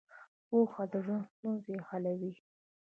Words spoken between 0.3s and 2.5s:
پوهه د ژوند ستونزې حلوي.